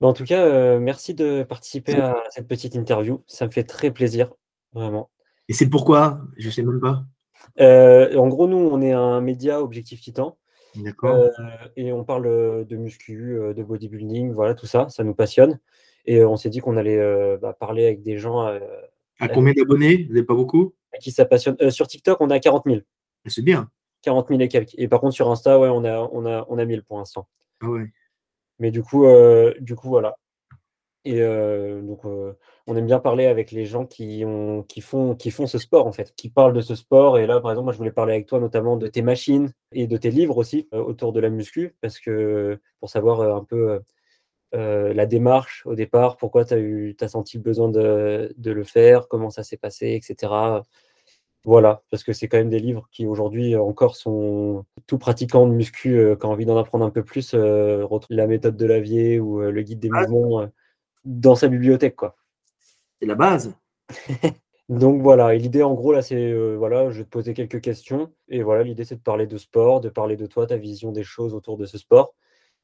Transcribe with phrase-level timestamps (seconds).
[0.00, 3.24] Bah, en tout cas, heu, merci de participer à cette petite interview.
[3.26, 4.32] Ça me fait très plaisir,
[4.74, 5.10] vraiment.
[5.48, 6.20] Et c'est pourquoi?
[6.36, 7.04] Je sais même pas.
[7.60, 10.36] Heu, en gros, nous, on est un média Objectif Titan,
[10.74, 11.16] D'accord.
[11.16, 11.30] heu
[11.76, 15.58] et on parle, de muscu, de bodybuilding, voilà, tout ça, ça nous passionne
[16.04, 18.46] et on s'est dit qu'on allait, bah, parler avec des gens,
[19.18, 20.08] À combien d'abonnés?
[20.10, 20.74] Vous êtes pas beaucoup?
[20.92, 21.56] à qui ça passionne.
[21.70, 22.80] Sur TikTok, on a 40 000.
[23.26, 23.70] C'est bien.
[24.02, 26.58] 40 000 et quelques et par contre sur Insta, ouais, on a on a on
[26.58, 27.26] a 1000 pour l'instant.
[27.60, 27.86] Ah ouais.
[28.58, 30.16] Mais du coup, heu, du coup, voilà.
[31.04, 35.16] Et heu, donc heu, on aime bien parler avec les gens qui ont qui font
[35.48, 37.18] ce sport, en fait, qui parlent de ce sport.
[37.18, 39.86] Et là, par exemple, moi, je voulais parler avec toi notamment de tes machines et
[39.88, 41.76] de tes livres aussi, autour de la muscu.
[41.82, 43.80] Parce que pour savoir, un peu,
[44.54, 49.30] la démarche au départ, pourquoi tu as as senti le besoin de le faire, comment
[49.30, 50.62] ça s'est passé et cetera.
[51.46, 55.52] Voilà, parce que c'est quand même des livres qui aujourd'hui encore sont tout pratiquant de
[55.52, 59.20] muscu, heu, qui a envie d'en apprendre un peu plus, retrouve la méthode de Lavier
[59.20, 60.48] ou, heu, le guide des Ah, mouvements,
[61.04, 62.16] dans sa bibliothèque, quoi.
[63.00, 63.54] c'est la base.
[64.68, 68.12] Donc voilà et l'idée en gros là, c'est, voilà, je vais te poser quelques questions
[68.28, 71.04] et voilà, l'idée c'est de parler de sport, de parler de toi, ta vision des
[71.04, 72.14] choses autour de ce sport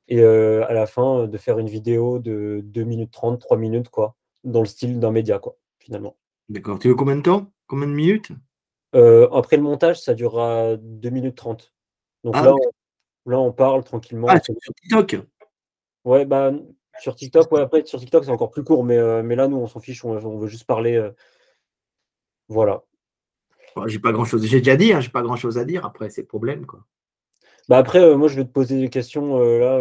[0.09, 4.17] et à la fin, de faire une vidéo de 2 minutes 30, 3 minutes quoi,
[4.43, 6.17] dans le style d'un média quoi, finalement.
[6.49, 6.81] D'accord.
[6.81, 7.53] Tu veux combien de temps?
[7.69, 8.33] Combien de minutes?
[8.95, 11.73] Heu, après le montage, ça durera 2 minutes 30.
[12.25, 15.17] Donc Ah là, on là, on parle tranquillement, Ah, sur TikTok?
[16.05, 16.53] ouais, bah,
[17.01, 19.57] sur TikTok, ouais, après sur TikTok, c'est encore plus court, mais heu, mais là, nous,
[19.59, 21.15] on s'en fiche, on on veut juste parler, heu,
[22.49, 22.83] voilà.
[23.77, 26.23] Bah, j'ai pas grand-chose j'ai déjà dit, hein, j'ai pas grand-chose à dire après, c'est
[26.23, 26.84] le problème, quoi.
[27.69, 29.79] Bah, après, moi, je vais te poser des questions, là,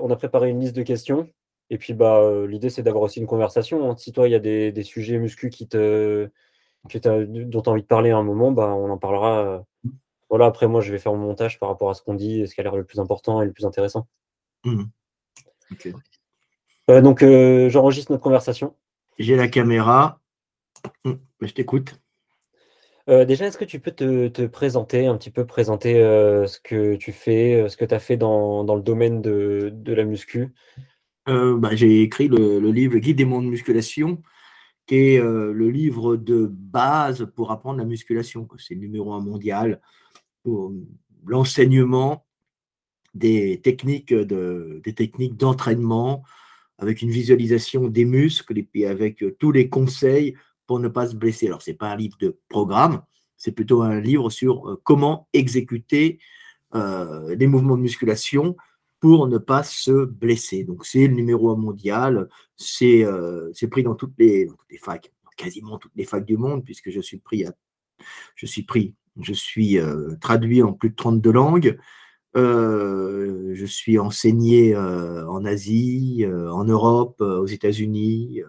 [0.00, 1.28] on a préparé une liste de questions
[1.70, 3.96] et puis, bah, l'idée, c'est d'avoir aussi une conversation, hein.
[3.96, 6.28] Si toi, il y a des des sujets muscu qui te
[6.88, 8.98] que tu as dont tu as envie de parler à un moment, bah, on en
[8.98, 9.90] parlera, heu,
[10.28, 10.46] voilà.
[10.46, 12.60] Après, moi, je vais faire mon montage par rapport à ce qu'on dit ce qui
[12.60, 14.06] a l'air le plus important et le plus intéressant.
[14.64, 14.84] Mmh.
[15.72, 15.88] OK.
[16.90, 18.74] Heu, donc heu, j'enregistre notre conversation.
[19.18, 20.20] J'ai la caméra.
[21.04, 21.12] Mmh,
[21.42, 22.00] je t'écoute.
[23.08, 27.10] Déjà, est-ce que tu peux te te présenter, un petit peu présenter, ce que tu
[27.10, 30.54] fais, ce que tu as fait dans dans le domaine de de la muscu?
[31.26, 34.22] Bah, j'ai écrit le le livre «Le guide des mondes musculation»,
[35.18, 38.46] heu, le livre de base pour apprendre la musculation.
[38.58, 39.80] C'est le numéro un mondial
[40.42, 40.86] pour, mmh,
[41.26, 42.26] l'enseignement
[43.14, 46.22] des techniques, de techniques d'entraînement
[46.78, 50.34] avec une visualisation des muscles et puis avec, heu, tous les conseils
[50.66, 51.46] pour ne pas se blesser.
[51.46, 53.02] Alors c'est pas un livre de programme,
[53.36, 56.18] c'est plutôt un livre sur, comment exécuter,
[56.74, 58.56] les mouvements de musculation
[59.02, 60.64] pour ne pas se blesser.
[60.64, 63.04] Donc c'est le numéro un mondial, c'est,
[63.52, 67.00] c'est pris dans toutes les dans facs, quasiment toutes les facs du monde puisque je
[67.00, 67.52] suis pris à
[68.36, 71.78] je suis pris, je suis, heu, traduit en plus de 32 langues.
[72.36, 78.42] Heu, je suis enseigné, heu, en Asie, en Europe, aux États-Unis,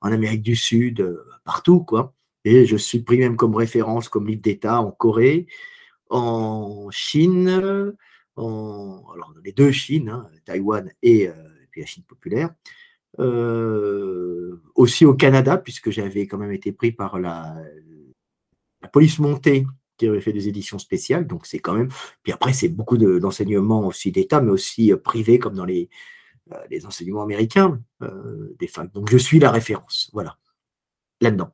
[0.00, 2.14] en Amérique du Sud, partout quoi
[2.44, 5.46] et je suis pris même comme référence, comme livre d'État en Corée,
[6.10, 7.94] en Chine,
[8.40, 11.30] en alors les 2 Chines, hein, Taïwan et et
[11.70, 12.50] puis la Chine populaire.
[13.18, 17.56] Heu, aussi au Canada puisque j'avais quand même été pris par la
[18.92, 21.90] police montée qui avait fait des éditions spéciales, donc c'est quand même.
[22.22, 25.90] Puis après, c'est beaucoup de- d'enseignements aussi d'État, mais aussi euh, privés, comme dans les,
[26.52, 28.90] euh, les enseignements américains euh, des facs.
[28.92, 30.38] Donc je suis la référence, voilà,
[31.20, 31.50] là-dedans.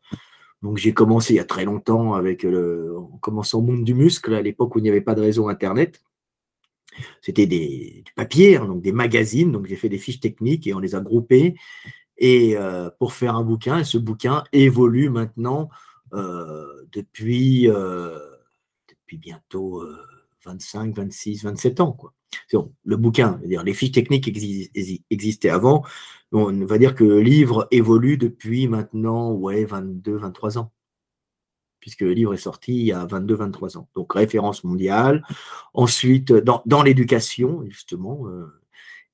[0.62, 3.94] Donc j'ai commencé il y a très longtemps avec le, en commençant au monde du
[3.94, 6.00] muscle, à l'époque où il n'y avait pas de réseau Internet.
[7.20, 9.52] C'était des, du papier, hein, donc des magazines.
[9.52, 11.54] Donc j'ai fait des fiches techniques et on les a groupées
[12.18, 13.78] et euh, pour faire un bouquin.
[13.78, 15.68] Et ce bouquin évolue maintenant
[16.12, 18.18] euh, depuis, euh,
[18.88, 19.98] depuis bientôt euh,
[20.44, 21.96] 25, 26, 27 ans.
[22.84, 24.70] Le bouquin, les fiches techniques exi
[25.10, 25.84] existaient avant.
[26.32, 30.72] On va dire que le livre évolue depuis maintenant ouais, 22, 23 ans
[31.80, 33.88] puisque le livre est sorti il y a 22-23 ans.
[33.94, 35.24] Donc référence mondiale.
[35.74, 38.46] Ensuite, dans, dans l'éducation, justement, euh,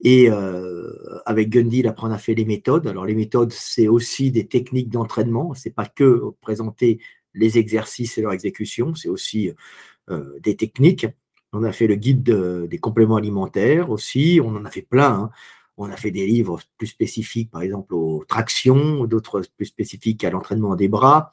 [0.02, 0.92] et euh,
[1.26, 2.86] avec Gundy, là, on a fait les méthodes.
[2.88, 5.54] Alors les méthodes, c'est aussi des techniques d'entraînement.
[5.54, 6.98] C'est pas que présenter
[7.34, 9.52] les exercices et leur exécution, c'est aussi
[10.10, 11.06] euh, des techniques.
[11.52, 14.40] On a fait le guide de, des compléments alimentaires aussi.
[14.42, 15.12] On en a fait plein.
[15.12, 15.30] Hein.
[15.76, 20.30] On a fait des livres plus spécifiques, par exemple aux tractions, d'autres plus spécifiques à
[20.30, 21.30] l'entraînement des bras,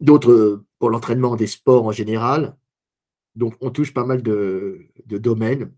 [0.00, 2.56] d'autres pour l'entraînement des sports en général.
[3.34, 5.72] Donc on touche pas mal de, domaines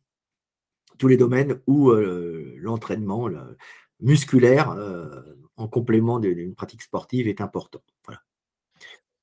[0.98, 3.56] tous les domaines où euh, l'entraînement le
[4.00, 5.22] musculaire euh,
[5.56, 7.80] en complément d'une pratique sportive est important.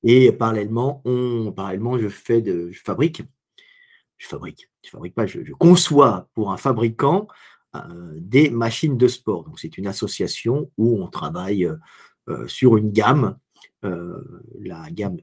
[0.02, 3.22] Et parallèlement, je fais de, je fabrique,
[4.18, 7.26] je fabrique, fabrique pas, je, je conçois pour un fabricant
[8.14, 9.44] des machines de sport.
[9.44, 11.68] Donc, c'est une association où on travaille
[12.46, 13.36] sur une gamme,
[13.82, 15.18] la gamme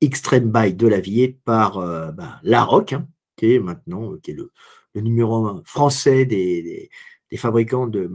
[0.00, 1.78] Extreme Bike de Lavier par
[2.12, 4.50] bah, La Rock, hein, qui est maintenant qui est le,
[4.94, 6.90] numéro un français des,
[7.36, 8.10] fabricants de,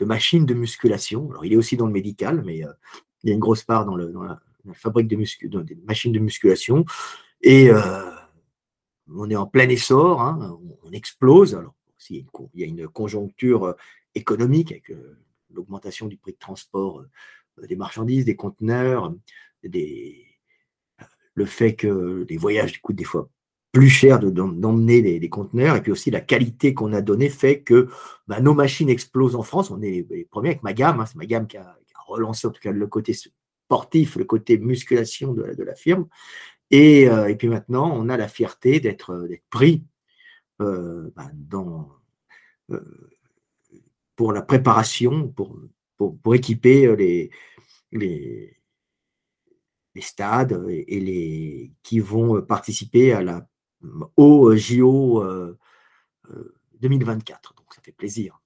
[0.00, 1.30] machines de musculation.
[1.30, 3.96] Alors, il est aussi dans le médical, mais il y a une grosse part dans,
[3.96, 4.40] la,
[4.74, 6.84] fabrique de des machines de musculation.
[7.42, 7.70] Et
[9.14, 11.54] on est en plein essor, hein, on, explose.
[11.54, 11.74] Alors,
[12.10, 12.24] il
[12.54, 13.72] y a une conjoncture euh,
[14.14, 15.18] économique avec euh,
[15.52, 17.10] l'augmentation du prix de transport euh,
[17.68, 19.14] des marchandises, des conteneurs,
[21.34, 23.28] le fait que les voyages coûtent des fois
[23.72, 27.88] plus cher d'emmener les, conteneurs, et puis aussi la qualité qu'on a donnée fait que
[28.26, 29.70] bah, nos machines explosent en France.
[29.70, 31.06] On est les premiers avec ma gamme, hein.
[31.06, 31.76] c'est ma gamme qui a,
[32.06, 36.06] relancé en tout cas le côté sportif, le côté musculation de la firme.
[36.74, 39.84] Euh, et, puis maintenant, on a la fierté d'être euh, pris
[40.60, 41.88] euh, bah, dans,
[44.16, 45.56] pour la préparation, pour,
[45.96, 47.30] pour, équiper les,
[47.92, 48.56] les,
[50.00, 53.48] stades et, les, qui vont participer à la,
[54.16, 55.24] au JO
[56.80, 57.54] 2024.
[57.54, 58.40] Donc ça fait plaisir.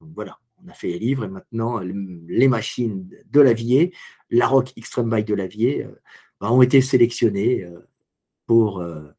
[0.00, 3.94] Voilà, on a fait les livres et maintenant les machines de l'avier,
[4.30, 5.86] la Rock Extreme Bike de l'avier
[6.40, 7.80] bah, ont été euh,
[8.50, 9.12] euh,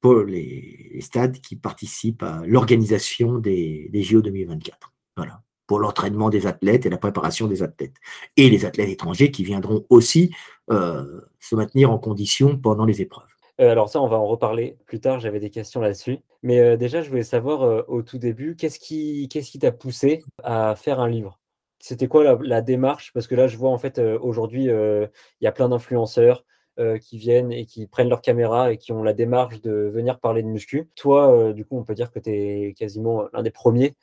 [0.00, 4.92] pour les, stades qui participent à l'organisation des, des JO 2024.
[5.16, 7.96] Voilà pour l'entraînement des athlètes et la préparation des athlètes.
[8.36, 10.34] Et les athlètes étrangers qui viendront aussi
[10.70, 13.28] euh, se maintenir en condition pendant les épreuves.
[13.58, 16.18] alors ça, on va en reparler plus tard, j'avais des questions là-dessus.
[16.42, 21.08] Mais déjà, je voulais savoir au tout début, qu'est-ce qui t'a poussé à faire un
[21.08, 21.40] livre?
[21.84, 23.12] C'était quoi la, démarche?
[23.12, 25.06] Parce que là, je vois en fait euh, aujourd'hui, euh,
[25.42, 26.46] il y a plein d'influenceurs
[26.78, 30.18] euh, qui viennent et qui prennent leur caméra et qui ont la démarche de venir
[30.18, 30.88] parler de muscu.
[30.94, 33.96] Toi, du coup, on peut dire que tu es quasiment l'un des premiers.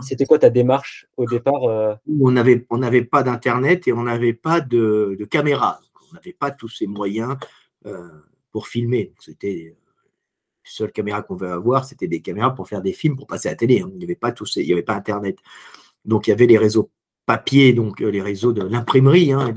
[0.00, 4.60] C'était quoi, ta démarche au départ On n'avait on pas d'Internet et on n'avait pas
[4.60, 5.80] de, caméra.
[6.10, 7.36] On n'avait pas tous ces moyens
[8.50, 9.12] pour filmer.
[9.18, 9.74] C'était
[10.64, 13.48] les seules caméras qu'on veut avoir, c'était des caméras pour faire des films, pour passer
[13.48, 13.80] à la télé.
[13.80, 13.90] Hein.
[13.92, 15.38] Il n'y avait pas tous, il n'y avait pas Internet.
[16.04, 16.90] Donc il y avait les réseaux
[17.26, 19.52] papier, donc euh, les réseaux de l'imprimerie hein,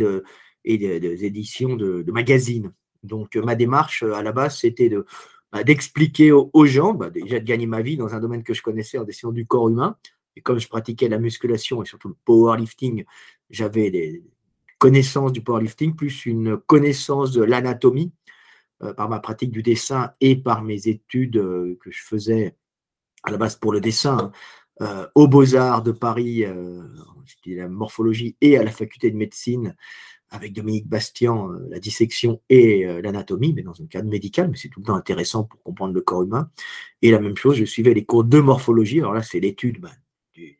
[0.63, 2.71] et des éditions de, magazines.
[3.03, 5.05] Donc euh, ma démarche euh, à la base, c'était de,
[5.51, 8.61] bah, d'expliquer aux, gens, bah, déjà de gagner ma vie dans un domaine que je
[8.61, 9.97] connaissais en dessinant du corps humain.
[10.35, 13.05] Et comme je pratiquais la musculation et surtout le powerlifting,
[13.49, 14.23] j'avais des
[14.77, 18.11] connaissances du powerlifting plus une connaissance de l'anatomie
[18.97, 21.37] par ma pratique du dessin et par mes études
[21.79, 22.57] que je faisais
[23.23, 24.31] à la base pour le dessin, hein.
[24.81, 26.83] Euh, aux Beaux-Arts de Paris, euh,
[27.45, 29.73] la morphologie, et à la faculté de médecine
[30.29, 34.69] avec Dominique Bastian, euh, la dissection et l'anatomie, mais dans un cadre médical, mais c'est
[34.69, 36.49] tout le temps intéressant pour comprendre le corps humain.
[37.01, 39.91] Et la même chose, je suivais les cours de morphologie, alors là, c'est l'étude ben,
[40.33, 40.59] du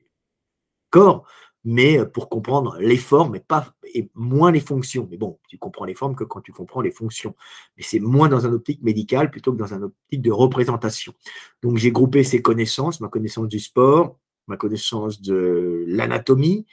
[0.89, 1.25] corps,
[1.65, 5.07] mais euh, pour comprendre les formes et, pas, et moins les fonctions.
[5.11, 7.35] Mais bon, tu comprends les formes que quand tu comprends les fonctions.
[7.75, 11.13] Mais c'est moins dans un optique médical plutôt que dans un optique de représentation.
[11.61, 14.17] Donc j'ai groupé ces connaissances, ma connaissance du sport,
[14.47, 16.65] ma connaissance de l'anatomie,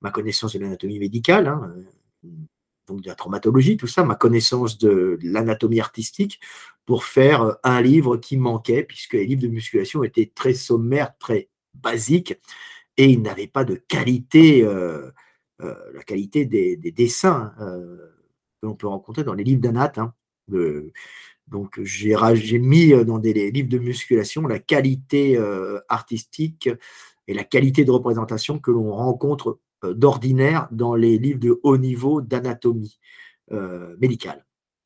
[0.00, 1.82] ma connaissance de l'anatomie médicale, hein, euh,
[2.90, 6.40] donc de la traumatologie, tout ça, ma connaissance de l'anatomie artistique,
[6.86, 11.48] pour faire un livre qui manquait, puisque les livres de musculation étaient très sommaires, très
[11.74, 12.34] basiques,
[12.96, 15.10] et il n'avait pas de qualité, euh,
[15.62, 17.96] euh, la qualité des, dessins euh,
[18.60, 19.92] que l'on peut rencontrer dans les livres d'Anat.
[19.96, 20.12] Hein,
[21.46, 25.38] donc j'ai mis dans des livres de musculation la qualité
[25.88, 26.68] artistique
[27.28, 32.20] et la qualité de représentation que l'on rencontre d'ordinaire dans les livres de haut niveau
[32.20, 32.98] d'anatomie
[33.98, 34.44] médicale.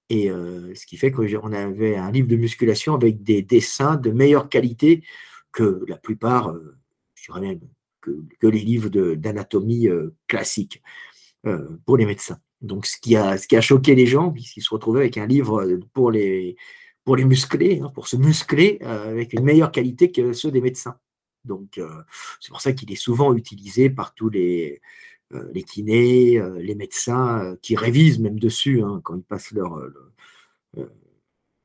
[0.09, 4.49] Et ce qui fait qu'on avait un livre de musculation avec des dessins de meilleure
[4.49, 5.03] qualité
[5.53, 6.55] que la plupart,
[7.15, 7.61] je dirais même
[8.41, 10.83] que, les livres d'anatomie euh, classiques
[11.47, 12.39] euh, pour les médecins.
[12.61, 16.57] Donc, ce qui a, choqué les gens, puisqu'ils se retrouvaient avec un livre pour les,
[17.05, 20.61] pour les muscler, hein, pour se muscler euh, avec une meilleure qualité que ceux des
[20.61, 20.97] médecins.
[21.45, 21.81] Donc,
[22.41, 24.81] c'est pour ça qu'il est souvent utilisé par tous les,
[25.31, 29.79] les kinés, les médecins qui révisent même dessus hein, quand ils passent leur,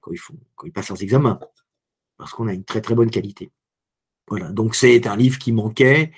[0.02, 0.12] quand,
[0.66, 1.40] ils passent leurs examens,
[2.18, 3.52] parce qu'on a une très très bonne qualité.
[4.28, 6.12] Voilà, donc c'est un livre qui manquait,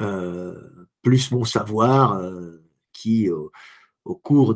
[0.00, 2.62] euh, plus mon savoir euh,
[2.92, 4.54] qui, au cours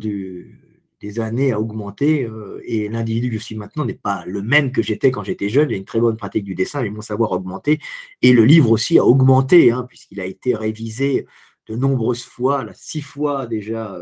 [1.04, 2.25] des années, a augmenté.
[2.25, 5.49] Euh, et l'individu que je suis maintenant n'est pas le même que j'étais quand j'étais
[5.49, 5.70] jeune.
[5.70, 7.80] J'ai une très bonne pratique du dessin, mais mon savoir a augmenté.
[8.23, 11.26] Et le livre aussi a augmenté, hein, puisqu'il a été révisé
[11.68, 13.96] de nombreuses fois, là, six fois déjà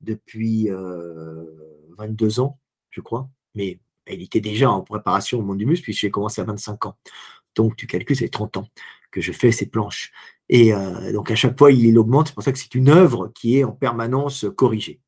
[0.00, 0.68] depuis
[1.98, 2.58] 22 ans,
[2.90, 3.28] je crois.
[3.54, 6.86] Mais il était déjà en préparation au monde du muscle, puisque j'ai commencé à 25
[6.86, 6.96] ans.
[7.56, 8.68] Donc, tu calcules, c'est 30 ans
[9.10, 10.12] que je fais ces planches.
[10.48, 12.28] Et euh, donc, à chaque fois, il augmente.
[12.28, 15.00] C'est pour ça que c'est une œuvre qui est en permanence corrigée.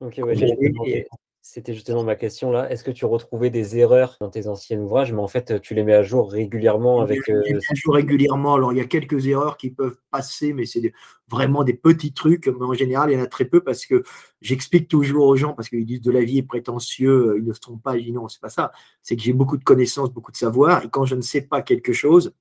[0.00, 1.06] Ok, ouais,
[1.42, 2.70] c'était justement ma question là.
[2.70, 5.82] Est-ce que tu retrouvais des erreurs dans tes anciens ouvrages, mais en fait, tu les
[5.84, 7.20] mets à jour régulièrement avec.
[7.26, 8.54] Je les mets à jour régulièrement.
[8.54, 10.92] Alors, il y a quelques erreurs qui peuvent passer, mais c'est
[11.28, 12.46] vraiment des petits trucs.
[12.46, 14.04] Mais en général, il y en a très peu parce que
[14.42, 17.60] j'explique toujours aux gens, parce qu'ils disent de la vie est prétentieux, ils ne se
[17.60, 17.96] trompent pas.
[17.96, 18.70] Je dis non, c'est pas ça.
[19.02, 20.84] C'est que j'ai beaucoup de connaissances, beaucoup de savoir.
[20.84, 22.34] Et quand je ne sais pas quelque chose,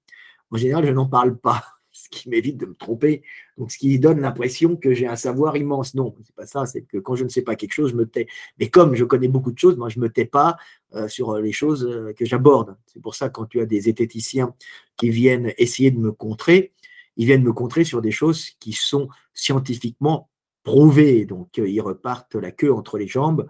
[0.51, 1.63] en général, je n'en parle pas
[2.03, 3.23] ce qui m'évite de me tromper.
[3.57, 5.95] Donc, ce qui donne l'impression que j'ai un savoir immense.
[5.95, 6.65] Non, c'est pas ça.
[6.65, 8.27] C'est que quand je ne sais pas quelque chose, je me tais.
[8.57, 10.57] Mais comme je connais beaucoup de choses, moi, je me tais pas
[10.95, 12.77] euh, sur les choses euh, que j'aborde.
[12.85, 14.55] C'est pour ça quand tu as des zététiciens
[14.95, 16.73] qui viennent essayer de me contrer,
[17.17, 20.29] ils viennent me contrer sur des choses qui sont scientifiquement
[20.63, 21.25] prouvées.
[21.25, 23.47] Donc, euh, ils repartent la queue entre les jambes,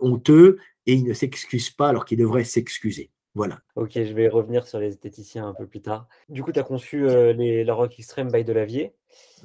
[0.00, 3.10] honteux, et ils ne s'excusent pas alors qu'ils devraient s'excuser.
[3.34, 3.60] Voilà.
[3.76, 6.06] Ok, je vais revenir sur les esthéticiens un peu plus tard.
[6.28, 8.94] Du coup, tu as conçu euh, les, la Rock Extreme by Delavier.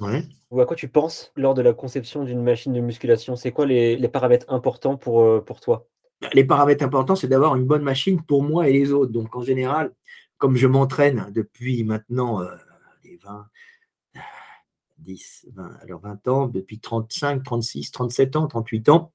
[0.00, 0.24] Ouais.
[0.50, 3.34] Ou à quoi tu penses lors de la conception d'une machine de musculation?
[3.34, 5.88] C'est quoi les, paramètres importants pour, euh, pour toi?
[6.20, 9.12] Bah, Les paramètres importants, c'est d'avoir une bonne machine pour moi et les autres.
[9.12, 9.92] Donc, en général,
[10.36, 12.54] comme je m'entraîne depuis maintenant euh,
[13.04, 13.46] les 20,
[14.98, 19.12] 10, 20, alors 20 ans, depuis 35, 36, 37 ans, 38 ans,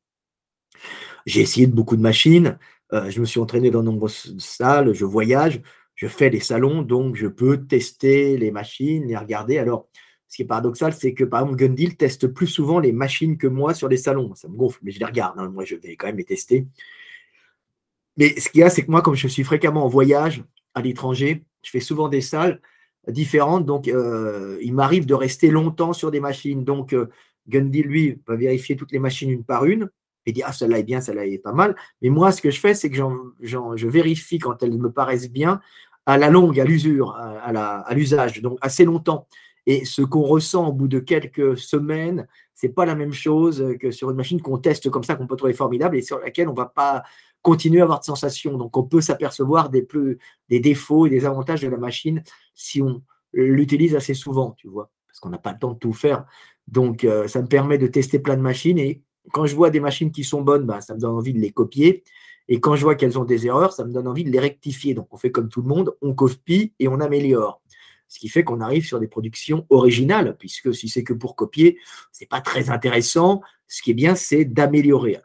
[1.25, 2.57] j'ai essayé de beaucoup de machines.
[2.93, 5.61] Euh, je me suis entraîné dans de nombreuses salles, je voyage,
[5.95, 9.57] je fais des salons, donc je peux tester les machines, les regarder.
[9.57, 9.87] Alors,
[10.27, 13.47] ce qui est paradoxal, c'est que par exemple, Gundil teste plus souvent les machines que
[13.47, 14.33] moi sur les salons.
[14.35, 15.39] Ça me gonfle, mais je les regarde.
[15.39, 15.49] Hein.
[15.49, 16.67] Moi, je vais quand même les tester.
[18.17, 20.43] Mais ce qu'il y a, c'est que moi, comme je suis fréquemment en voyage
[20.75, 22.61] à l'étranger, je fais souvent des salles
[23.07, 23.65] différentes.
[23.65, 26.63] Donc, euh, il m'arrive de rester longtemps sur des machines.
[26.63, 27.09] Donc, euh,
[27.47, 29.89] Gundil, lui, va vérifier toutes les machines une par une
[30.25, 31.75] et dit ah celle-là est bien, celle-là est pas mal.
[32.01, 32.97] Mais moi, ce que je fais, c'est que
[33.41, 35.59] je vérifie quand elles me paraissent bien
[36.05, 39.27] à la longue, à l'usure, à, l'usage, donc assez longtemps.
[39.65, 43.91] Et ce qu'on ressent au bout de quelques semaines, c'est pas la même chose que
[43.91, 46.53] sur une machine qu'on teste comme ça, qu'on peut trouver formidable et sur laquelle on
[46.53, 47.03] va pas
[47.41, 48.57] continuer à avoir de sensations.
[48.57, 49.87] Donc on peut s'apercevoir des,
[50.49, 53.01] des défauts et des avantages de la machine si on
[53.31, 56.25] l'utilise assez souvent, tu vois, parce qu'on n'a pas le temps de tout faire.
[56.67, 59.01] Donc euh, ça me permet de tester plein de machines et
[59.31, 61.51] quand je vois des machines qui sont bonnes, ben, ça me donne envie de les
[61.51, 62.03] copier.
[62.47, 64.93] Et quand je vois qu'elles ont des erreurs, ça me donne envie de les rectifier.
[64.93, 67.61] Donc on fait comme tout le monde, on copie et on améliore.
[68.09, 71.79] Ce qui fait qu'on arrive sur des productions originales, puisque si c'est que pour copier,
[72.11, 73.41] ce n'est pas très intéressant.
[73.67, 75.19] Ce qui est bien, c'est d'améliorer.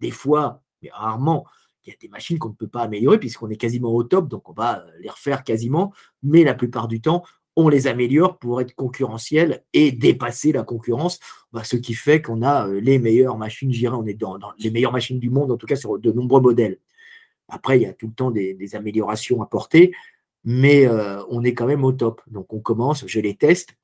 [0.00, 1.46] Des fois, mais rarement,
[1.84, 4.28] il y a des machines qu'on ne peut pas améliorer puisqu'on est quasiment au top,
[4.28, 5.92] donc on va les refaire quasiment.
[6.22, 7.24] Mais la plupart du temps,
[7.56, 11.20] on les améliore pour être concurrentiels et dépasser la concurrence,
[11.52, 14.70] bah, ce qui fait qu'on a euh, les meilleures machines, je on est dans, les
[14.70, 16.78] meilleures machines du monde, en tout cas sur de nombreux modèles.
[17.48, 19.92] Après, il y a tout le temps des, améliorations à porter,
[20.44, 22.22] mais euh, on est quand même au top.
[22.26, 23.76] Donc on commence, je les teste,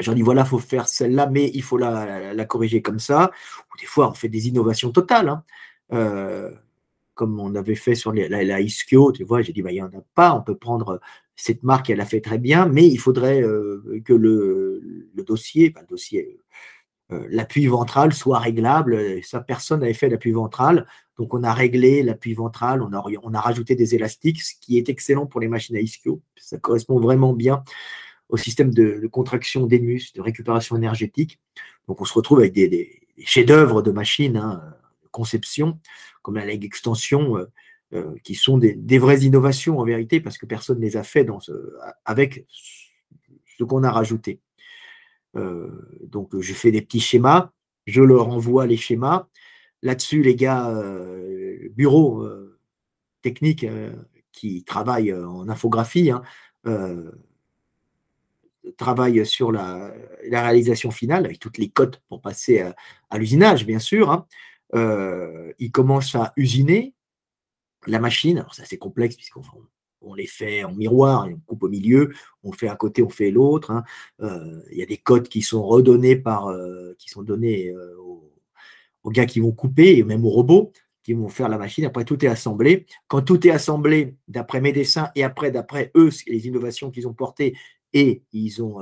[0.00, 3.30] j'en dis voilà, il faut faire celle-là, mais il faut la, corriger comme ça.
[3.72, 5.28] Ou des fois, on fait des innovations totales.
[5.28, 5.44] Hein.
[5.92, 6.50] Euh,
[7.14, 9.82] comme on avait fait sur la, la Ischio, tu vois, j'ai dit, bah, il n'y
[9.82, 11.00] en a pas, on peut prendre
[11.36, 15.86] cette marque, elle a fait très bien, mais il faudrait euh, que le, dossier, le
[15.86, 16.38] dossier,
[17.12, 19.22] euh, l'appui ventral soit réglable.
[19.22, 20.86] Ça, personne n'avait fait l'appui ventral.
[21.18, 24.78] Donc, on a réglé l'appui ventral, on a, on a rajouté des élastiques, ce qui
[24.78, 26.22] est excellent pour les machines à ischio.
[26.36, 27.64] Ça correspond vraiment bien
[28.28, 31.40] au système de, contraction des muscles, de récupération énergétique.
[31.88, 34.62] Donc, on se retrouve avec des, chefs-d'œuvre de machines, hein,
[35.02, 35.78] de conception,
[36.22, 37.38] comme la leg extension.
[37.38, 37.44] Euh,
[37.94, 41.24] euh, qui sont des, vraies innovations en vérité, parce que personne ne les a fait
[42.04, 42.44] avec
[43.56, 44.40] ce qu'on a rajouté.
[45.36, 45.70] Euh,
[46.02, 47.52] donc, je fais des petits schémas,
[47.86, 49.28] je leur envoie les schémas.
[49.82, 52.26] Là-dessus, les gars, euh, bureau
[53.22, 53.64] technique
[54.32, 56.22] qui travaillent en infographie, hein,
[58.76, 59.94] travaillent sur la,
[60.32, 62.64] réalisation finale avec toutes les cotes pour passer
[63.10, 64.10] à, l'usinage, bien sûr.
[64.10, 64.26] Hein.
[65.60, 66.93] ils commencent à usiner,
[67.86, 69.42] la machine, c'est assez complexe puisqu'on
[70.06, 72.12] on les fait en miroir, on coupe au milieu,
[72.42, 73.70] on fait un côté, on fait l'autre.
[73.70, 73.84] Hein.
[74.20, 77.96] Euh, il y a des codes qui sont redonnés par, euh, qui sont donnés euh,
[79.02, 80.72] aux, gars qui vont couper et même aux robots
[81.02, 81.84] qui vont faire la machine.
[81.84, 82.86] Après, tout est assemblé.
[83.08, 87.12] Quand tout est assemblé, d'après mes dessins et après, d'après eux, les innovations qu'ils ont
[87.12, 87.54] portées
[87.92, 88.78] et ils ont,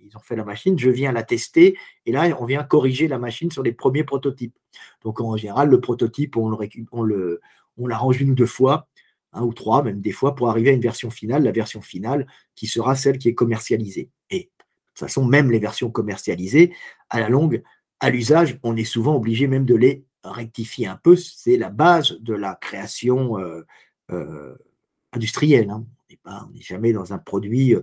[0.00, 1.76] ils ont fait la machine, je viens la tester
[2.06, 4.56] et là, on vient corriger la machine sur les premiers prototypes.
[5.02, 7.40] Donc, en général, le prototype, on le, on le,
[7.76, 8.88] on l'arrange une ou deux fois,
[9.32, 12.26] un ou trois, même des fois, pour arriver à une version finale, la version finale
[12.54, 14.10] qui sera celle qui est commercialisée.
[14.30, 16.74] Et de toute façon, même les versions commercialisées,
[17.10, 17.62] à la longue,
[18.00, 21.16] à l'usage, on est souvent obligé même de les rectifier un peu.
[21.16, 23.62] C'est la base de la création euh,
[24.10, 24.54] euh,
[25.12, 25.70] industrielle.
[25.70, 25.84] Hein.
[26.24, 27.74] On n'est jamais dans un produit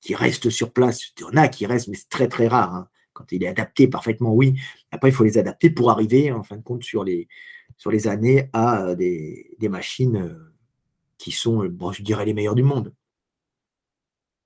[0.00, 1.12] qui reste sur place.
[1.18, 2.74] Il y en a qui restent, mais c'est très très rare.
[2.74, 2.88] Hein.
[3.14, 4.54] Quand il est adapté parfaitement, oui.
[4.92, 7.26] Après, il faut les adapter pour arriver, en fin de compte, sur les,
[7.78, 10.36] sur les années à des, des machines
[11.16, 12.92] qui sont, bon, je dirais, les meilleures du monde.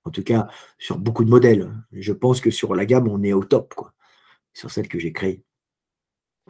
[0.05, 0.47] En tout cas,
[0.77, 1.71] sur beaucoup de modèles.
[1.91, 3.93] Je pense que sur la gamme, on est au top, quoi,
[4.53, 5.43] sur celle que j'ai créée.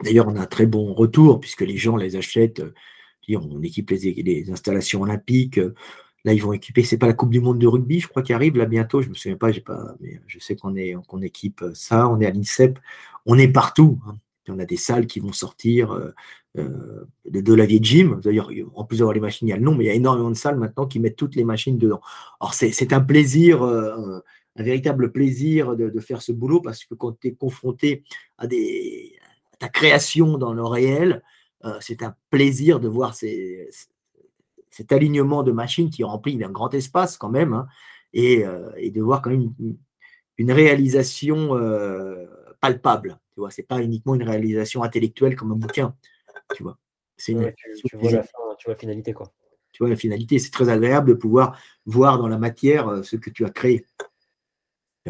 [0.02, 2.62] D'ailleurs, on a un très bon retour, puisque les gens les achètent.
[3.28, 5.60] On équipe les, installations olympiques,
[6.26, 8.32] Là, ils vont équiper, c'est pas la Coupe du Monde de rugby, je crois, qui
[8.32, 9.02] arrive là bientôt.
[9.02, 10.74] Je me souviens pas, pas, mais je sais qu'on
[11.20, 12.08] équipe ça.
[12.08, 12.78] On est à l'INSEP,
[13.26, 14.00] on est partout.
[14.06, 14.16] Hein.
[14.48, 15.92] on a des salles qui vont sortir
[16.58, 18.20] euh, euh, de, la vieille gym.
[18.22, 19.94] D'ailleurs, en plus d'avoir les machines, il y a le nom, mais il y a
[19.94, 22.00] énormément de salles maintenant qui mettent toutes les machines dedans.
[22.40, 24.20] Alors, c'est un plaisir, euh,
[24.56, 28.04] un véritable plaisir de, faire ce boulot parce que quand tu es confronté
[28.38, 29.16] à, des,
[29.58, 31.22] ta création dans le réel,
[31.80, 33.70] c'est un plaisir de voir ces,
[34.74, 37.66] cet alignement de machines qui remplit un grand espace quand même, hein,
[38.16, 39.52] euh, et, de voir quand même
[40.38, 42.26] une, réalisation euh,
[42.60, 43.20] palpable.
[43.34, 45.94] Tu vois, c'est pas uniquement une réalisation intellectuelle comme un bouquin.
[46.54, 46.78] Tu vois,
[47.16, 49.32] c'est tu, vois la tu vois la finalité quoi.
[49.72, 50.38] Tu vois la finalité.
[50.38, 53.84] C'est très agréable de pouvoir voir dans la matière euh, ce que tu as créé.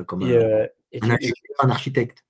[0.07, 2.25] Comme un, architecte.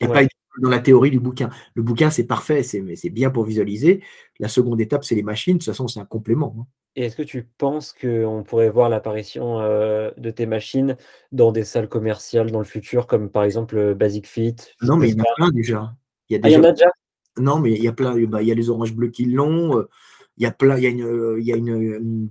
[0.00, 0.22] Et pas
[0.60, 1.50] dans la théorie du bouquin.
[1.74, 4.02] Le bouquin, c'est parfait, c'est bien pour visualiser.
[4.38, 5.54] La seconde étape, c'est les machines.
[5.54, 6.54] De toute façon, c'est un complément.
[6.58, 6.66] Hein.
[6.94, 10.96] Et est-ce que tu penses qu'on pourrait voir l'apparition euh, de tes machines
[11.30, 15.08] dans des salles commerciales dans le futur, comme par exemple euh, Basic Fit Non, mais
[15.08, 15.94] il y en a plein déjà.
[16.28, 16.56] Il y, a déjà...
[16.56, 16.90] Ah, il y en a déjà
[17.38, 18.14] Non, mais il y a plein.
[18.26, 19.78] Bah, il y a les oranges bleus qui l'ont.
[19.78, 19.88] Euh,
[20.36, 20.76] il y a plein.
[20.76, 22.30] Il y a une, il y a une,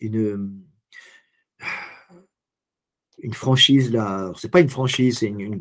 [0.00, 0.64] une
[3.24, 5.56] une franchise là, c'est pas une franchise, c'est une,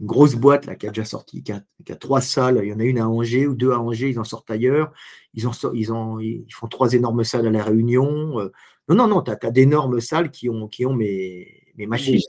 [0.00, 2.60] grosse boîte là qui a déjà sorti, qui a, trois salles.
[2.62, 4.92] Il y en a une à Angers ou deux à Angers, ils en sortent ailleurs.
[5.34, 5.44] Ils,
[5.74, 8.38] ils, ont, ils font trois énormes salles à la Réunion.
[8.38, 8.52] Euh.
[8.88, 12.20] non, non, non, tu as, d'énormes salles qui ont, qui ont mes, mes machines.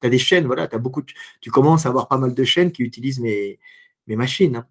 [0.00, 2.72] Tu as des chaînes, voilà, as beaucoup tu commences à avoir pas mal de chaînes
[2.72, 3.58] qui utilisent mes,
[4.08, 4.56] mes machines.
[4.56, 4.66] Hein.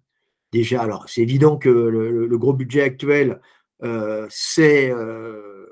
[0.52, 3.40] Déjà, alors c'est évident que le, gros budget actuel,
[3.82, 4.90] euh, c'est.
[4.90, 5.64] Euh,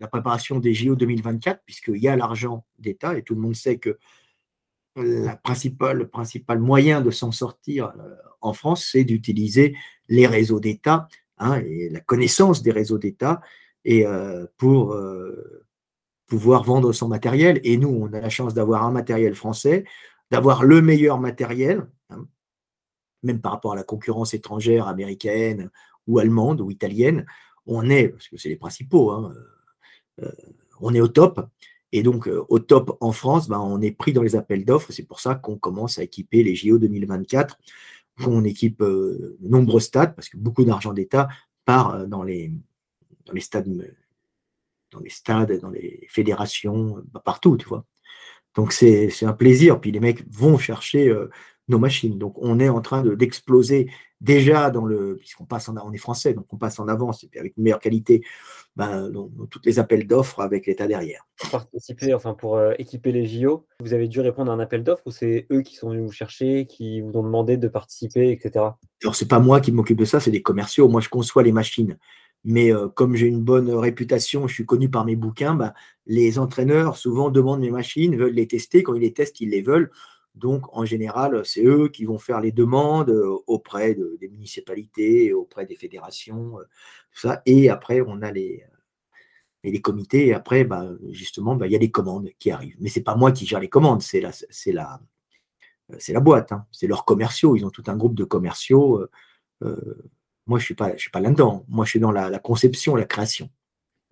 [0.00, 3.78] la préparation des JO 2024, puisqu'il y a l'argent d'État et tout le monde sait
[3.78, 3.98] que
[4.96, 9.76] la principale, le principal moyen de s'en sortir euh, en France, c'est d'utiliser
[10.08, 11.06] les réseaux d'État
[11.38, 13.40] hein, et la connaissance des réseaux d'État
[13.84, 14.04] et
[14.56, 14.96] pour
[16.26, 17.60] pouvoir vendre son matériel.
[17.62, 19.84] Et nous, on a la chance d'avoir un matériel français,
[20.30, 21.86] d'avoir le meilleur matériel,
[23.22, 25.70] même par rapport à la concurrence étrangère, américaine
[26.06, 27.26] ou allemande ou italienne.
[27.66, 29.32] On est, parce que c'est les principaux, hein,
[30.20, 30.30] euh,
[30.80, 31.48] on est au top.
[31.92, 34.92] Et donc, euh, au top en France, ben, on est pris dans les appels d'offres.
[34.92, 37.58] C'est pour ça qu'on commence à équiper les JO 2024,
[38.22, 41.28] qu'on équipe euh, de nombreux stades, parce que beaucoup d'argent d'État
[41.64, 42.52] part dans les,
[43.26, 43.68] dans les stades,
[44.90, 47.84] dans les stades, dans les fédérations, bah, partout, tu vois.
[48.54, 49.80] Donc, c'est un plaisir.
[49.80, 51.14] Puis les mecs vont chercher
[51.72, 52.18] nos machines.
[52.18, 53.88] Donc, on est en train d'exploser
[54.22, 57.28] déjà dans le, puisqu'on passe en, on est français, donc on passe en avance et
[57.28, 58.22] puis avec une meilleure qualité
[58.76, 61.26] ben, dans, toutes les appels d'offres avec l'État derrière.
[61.36, 64.84] Pour participer, enfin pour euh, équiper les JO, vous avez dû répondre à un appel
[64.84, 68.30] d'offres ou c'est eux qui sont venus vous chercher, qui vous ont demandé de participer,
[68.30, 68.64] etc.
[69.02, 70.88] Alors c'est pas moi qui m'occupe de ça, c'est des commerciaux.
[70.88, 71.98] Moi je conçois les machines.
[72.44, 75.72] Mais euh, comme j'ai une bonne réputation, je suis connu par mes bouquins, ben,
[76.06, 78.82] les entraîneurs souvent demandent mes machines, veulent les tester.
[78.82, 79.90] Quand ils les testent, ils les veulent.
[80.34, 85.66] Donc, en général, c'est eux qui vont faire les demandes euh, auprès des municipalités, auprès
[85.66, 86.62] des fédérations, euh,
[87.12, 87.42] tout ça.
[87.44, 88.64] Et après, on a les,
[89.66, 90.28] euh, comités.
[90.28, 92.76] Et après, bah, justement, bah, il y a les commandes qui arrivent.
[92.80, 94.30] Mais ce n'est pas moi qui gère les commandes, c'est la,
[94.68, 95.00] la,
[96.08, 96.52] la boîte.
[96.52, 96.66] Hein.
[96.72, 97.54] C'est leurs commerciaux.
[97.56, 99.06] Ils ont tout un groupe de commerciaux.
[99.60, 99.70] moi,
[100.48, 101.64] je ne suis pas, je suis pas là-dedans.
[101.68, 103.50] Moi, je suis dans la conception, la création.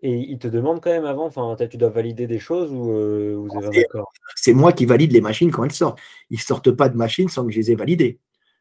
[0.03, 3.35] Et ils te demandent quand même avant, enfin, tu dois valider des choses ou euh,
[3.37, 4.13] vous avez un accord?
[4.35, 5.99] C'est moi qui valide les machines quand elles sortent.
[6.31, 8.19] Ils ne sortent pas de machines sans que je les ai validées.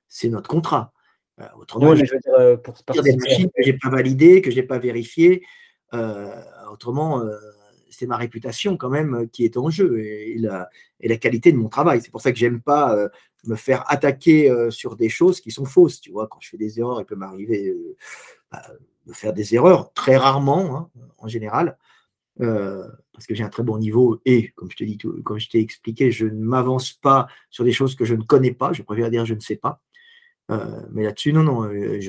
[0.09, 0.91] C'est notre contrat.
[1.39, 4.51] Euh, autrement, je veux dire, euh, pour des machines que je n'ai pas validées, que
[4.51, 5.43] je n'ai pas vérifiées.
[6.71, 7.23] autrement,
[7.89, 11.57] c'est ma réputation quand même qui est en jeu et, la, et la, qualité de
[11.57, 12.01] mon travail.
[12.01, 12.97] C'est pour ça que j'aime pas
[13.45, 16.01] me faire attaquer sur des choses qui sont fausses.
[16.01, 17.73] Tu vois, quand je fais des erreurs, il peut m'arriver
[18.51, 18.61] bah,
[19.09, 21.77] de faire des erreurs, très rarement hein, en général,
[22.41, 25.49] euh, parce que j'ai un très bon niveau et, comme je te dis, comme je
[25.49, 28.83] t'ai expliqué, je ne m'avance pas sur des choses que je ne connais pas, je
[28.83, 29.81] préfère dire je ne sais pas.
[30.51, 31.99] Euh, mais là-dessus, non, non, euh,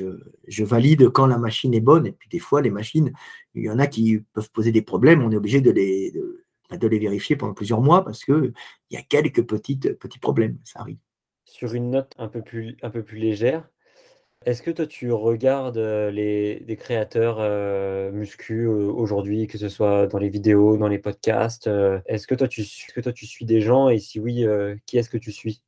[0.47, 2.07] je, valide quand la machine est bonne.
[2.07, 3.13] Et puis des fois, les machines,
[3.53, 5.21] il y en a qui peuvent poser des problèmes.
[5.21, 8.53] On est obligé de les, de, bah, les vérifier pendant plusieurs mois parce qu'il
[8.89, 10.57] y a quelques petites, petits problèmes.
[10.63, 10.97] Ça arrive.
[11.45, 13.69] Sur une note un peu plus, un peu plus légère,
[14.45, 17.39] Est-ce que toi tu regardes, heu, les créateurs,
[18.11, 22.01] muscu, heu, aujourd'hui, que ce soit dans les vidéos, dans les podcasts, heu?
[22.07, 22.63] Est-ce que toi tu
[23.27, 23.89] suis des gens?
[23.89, 24.45] Et si oui,
[24.87, 25.61] qui est-ce que tu suis?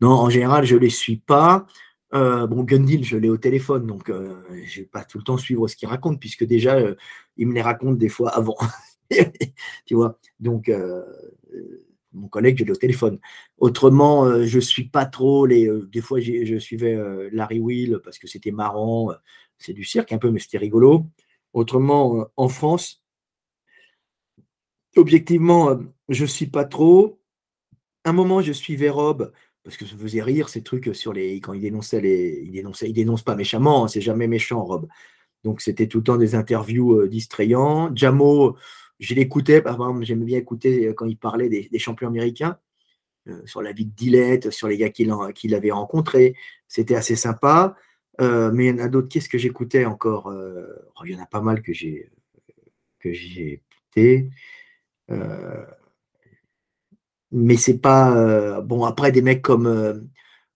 [0.00, 1.66] Non, en général, je les suis pas.
[2.12, 5.76] Bon, Gun je l'ai au téléphone, donc je vais pas tout le temps suivre ce
[5.76, 6.78] qu'il raconte puisque déjà,
[7.36, 8.56] il me les raconte des fois avant.
[9.86, 10.18] Tu vois?
[10.40, 10.70] Donc
[12.14, 13.18] mon collègue, je l'ai au téléphone.
[13.58, 18.00] Autrement, heu, je suis pas trop les, heu des fois, je suivais, heu, Larry Wheel
[18.04, 19.10] parce que c'était marrant,
[19.58, 21.06] c'est du cirque un peu, mais c'était rigolo.
[21.54, 23.02] Autrement, en France
[24.96, 27.18] objectivement, je suis pas trop.
[28.04, 29.32] Un moment, je suivais Rob
[29.64, 32.92] parce que ça faisait rire ces trucs, sur les quand il dénonçait les il dénonçait
[32.92, 34.88] dénonce pas méchamment, hein, c'est jamais méchant Rob.
[35.44, 37.90] Donc c'était tout le temps des interviews, heu, distrayants.
[37.96, 38.56] Jamo,
[39.00, 42.58] je l'écoutais, par exemple, j'aimais bien écouter, heu, quand il parlait des des champions américains,
[43.28, 46.34] heu, sur la vie de Dillett, sur les gars qu'il avait rencontrés.
[46.68, 47.76] C'était assez sympa.
[48.20, 49.08] Heu, mais il y en a d'autres.
[49.08, 50.32] Qu'est-ce que j'écoutais encore?
[50.34, 52.10] Oh, il y en a pas mal que j'ai
[53.00, 54.30] que j'ai écouté.
[57.32, 60.08] Mais c'est pas, bon après des mecs comme,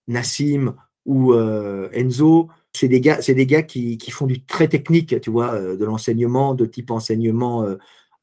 [0.07, 5.31] Nassim ou, Enzo, c'est des gars des gars qui qui font du très technique, tu
[5.31, 5.59] vois?
[5.75, 7.65] De l'enseignement, de type enseignement,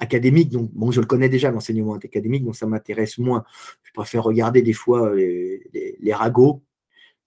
[0.00, 0.50] académique.
[0.50, 3.44] Donc bon, je le connais déjà l'enseignement académique, donc ça m'intéresse moins.
[3.84, 5.60] Je préfère regarder des fois, heu,
[6.00, 6.62] les ragots,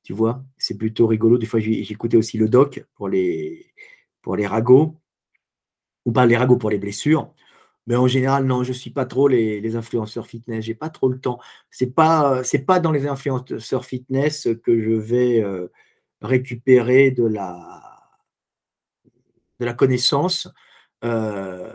[0.04, 0.44] tu vois?
[0.58, 1.38] C'est plutôt rigolo.
[1.40, 3.68] Des fois, j'écoutais aussi le doc pour les
[4.24, 4.96] pour les ragots
[6.06, 7.34] ou pas les ragots, pour les blessures.
[7.88, 11.20] Mais en général, non, je suis pas trop les influenceurs fitness, j'ai pas trop le
[11.20, 11.40] temps.
[11.72, 15.72] C'est pas, heu, c'est pas dans les influenceurs fitness que je vais, heu,
[16.22, 17.84] récupérer de la
[19.60, 20.48] de la connaissance,
[21.04, 21.72] heu,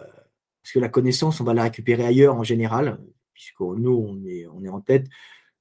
[0.62, 2.98] parce que la connaissance, on va la récupérer ailleurs en général,
[3.34, 5.06] puisque nous, on est en tête.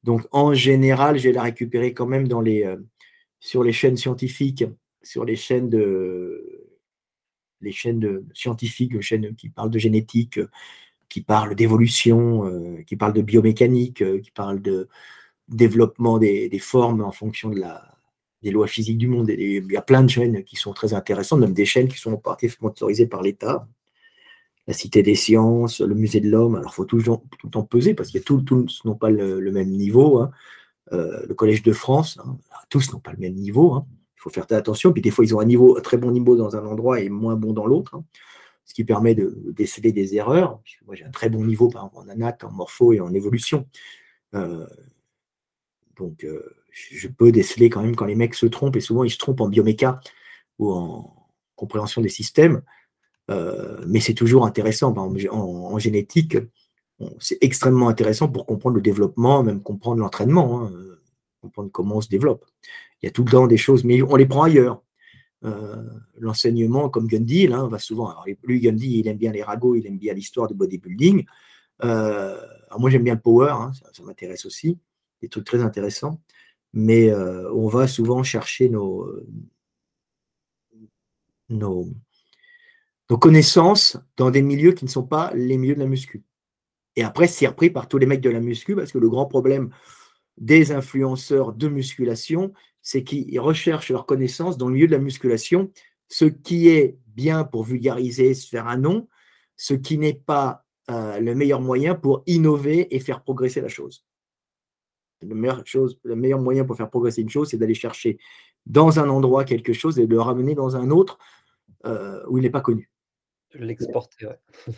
[0.04, 2.88] Donc en général, je vais la récupérer quand même heu,
[3.40, 4.66] sur les chaînes scientifiques,
[5.04, 6.68] sur les chaînes de
[7.62, 10.40] les chaînes scientifiques, les chaînes qui parlent de génétique,
[11.10, 14.90] qui parlent d'évolution, heu, qui parlent de biomécanique, heu, qui parlent de
[15.50, 17.52] développement des formes en fonction
[18.44, 21.40] des lois physiques du monde il y a plein de chaînes qui sont très intéressantes,
[21.42, 23.68] même des chaînes qui sont en partie sponsorisées par l'État.
[24.68, 26.56] La Cité des sciences, le Musée de l'homme.
[26.56, 29.52] Alors, il faut toujours tout le temps peser parce que tous tous n'ont pas le
[29.52, 30.32] même niveau, hein.
[30.92, 32.38] Le Collège de France, hein,
[32.70, 33.86] tous n'ont pas le même niveau, hein.
[34.18, 34.94] Il faut faire attention.
[34.94, 37.10] Puis des fois, ils ont un niveau un très bon niveau dans un endroit et
[37.10, 38.04] moins bon dans l'autre, hein,
[38.66, 40.62] ce qui permet de déceler des erreurs.
[40.86, 43.66] Moi, j'ai un très bon niveau, par exemple, en anat, en morpho et en évolution.
[44.36, 44.68] Heu,
[45.98, 49.12] donc heu, je peux déceler quand même quand les mecs se trompent et souvent ils
[49.12, 50.00] se trompent en bioméca
[50.60, 51.16] ou en
[51.56, 52.62] compréhension des systèmes.
[53.30, 54.94] Heu, mais c'est toujours intéressant.
[54.98, 56.38] En génétique,
[57.20, 60.72] c'est extrêmement intéressant pour comprendre le développement, même comprendre l'entraînement, hein,
[61.42, 62.46] comprendre comment on se développe.
[63.02, 64.84] Il y a tout le temps des choses, mais on les prend ailleurs.
[65.46, 69.88] Heu, l'enseignement comme Gundy, hein, va souvent lui Gundy, il aime bien les ragots, il
[69.88, 71.26] aime bien l'histoire du bodybuilding.
[71.84, 74.78] Heu, alors moi j'aime bien le power, hein, ça m'intéresse aussi,
[75.22, 76.22] des trucs très intéressants.
[76.74, 79.08] Mais on va souvent chercher nos,
[81.50, 81.88] nos
[83.12, 86.24] nos connaissances dans des milieux qui ne sont pas les milieux de la muscu.
[86.96, 89.26] Et après, c'est repris par tous les mecs de la muscu parce que le grand
[89.26, 89.70] problème
[90.38, 95.74] des influenceurs de musculation, c'est qu'ils recherchent leurs connaissances dans le milieu de la musculation,
[96.08, 99.10] ce qui est bien pour vulgariser, se faire un nom,
[99.58, 104.06] ce qui n'est pas, heu, le meilleur moyen pour innover et faire progresser la chose.
[105.22, 105.36] Le
[106.16, 108.20] meilleur moyen pour faire progresser une chose, c'est d'aller chercher
[108.66, 111.20] dans un endroit quelque chose et de le ramener dans un autre,
[111.86, 112.88] heu, où il n'est pas connu.
[113.56, 114.40] L'exporter, ouais.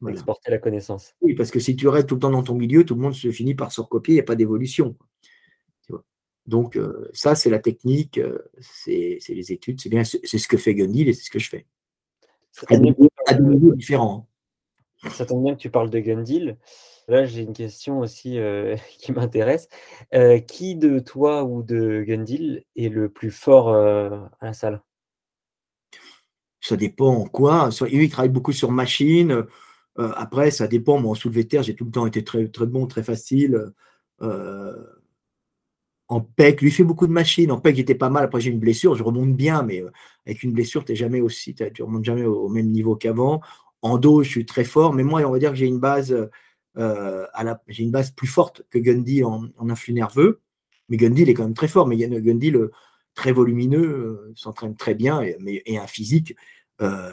[0.00, 0.16] Voilà.
[0.16, 1.14] Exporter la connaissance.
[1.22, 3.14] Oui, parce que si tu restes tout le temps dans ton milieu, tout le monde
[3.14, 4.96] se finit par se recopier, il y a pas d'évolution.
[6.46, 10.58] Donc heu, ça, c'est la technique, heu, c'est les études, c'est bien, c'est ce que
[10.58, 11.64] fait Gundy et c'est ce que je fais.
[12.68, 14.28] À des niveaux à des parles, niveaux heu différents,
[15.02, 15.10] hein.
[15.10, 16.58] ça tombe bien que tu parles de Gun-Deal.
[17.08, 19.68] Là, j'ai une question aussi, heu, qui m'intéresse.
[20.46, 24.82] Qui de toi ou de Gun-Deal est le plus fort, à la salle?
[26.64, 27.68] Ça dépend en quoi.
[27.92, 29.46] Il travaille beaucoup sur machine, heu,
[30.16, 30.98] après ça dépend.
[30.98, 33.72] Moi, en soulevé de terre, j'ai tout le temps été très très bon, très facile,
[34.22, 34.86] heu
[36.08, 37.50] en pec, lui, fait beaucoup de machines.
[37.50, 38.24] En pec, j'étais pas mal.
[38.24, 39.90] Après, j'ai une blessure, je remonte bien, mais heu,
[40.26, 43.40] avec une blessure, tu es jamais aussi tu remontes jamais au même niveau qu'avant.
[43.82, 46.14] En dos, je suis très fort, mais moi, on va dire que j'ai une base,
[46.76, 50.40] une base plus forte que Gundy en en influx nerveux.
[50.88, 51.86] Mais Gundy, il est quand même très fort.
[51.88, 52.72] Mais Gun Gundy, le
[53.14, 56.36] très volumineux, heu, s'entraîne très bien et mais et un physique,
[56.80, 57.12] heu,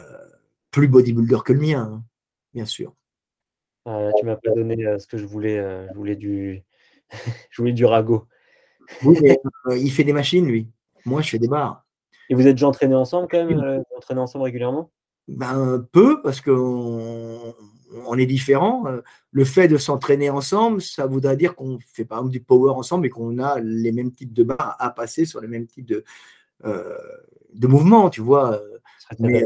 [0.70, 2.04] plus bodybuilder que le mien, hein,
[2.54, 2.94] bien sûr.
[3.84, 5.56] Ah là, tu m'as pas donné, ce que je voulais,
[5.88, 6.62] je voulais du
[7.50, 8.26] je voulais du ragot.
[9.02, 9.40] Oui, mais
[9.76, 10.68] il fait des machines, lui.
[11.04, 11.84] Moi, je fais des barres.
[12.28, 14.90] Et vous êtes déjà entraînés ensemble quand même euh, Vous entraînez ensemble régulièrement?
[15.28, 17.54] Ben, Peu, parce qu'on
[18.06, 18.84] on est différents.
[19.30, 23.06] Le fait de s'entraîner ensemble, ça voudrait dire qu'on fait par exemple du power ensemble
[23.06, 26.04] et qu'on a les mêmes types de barres à passer sur les mêmes types de,
[26.64, 26.96] euh,
[27.54, 28.60] de mouvements, tu vois.
[29.18, 29.44] Mais,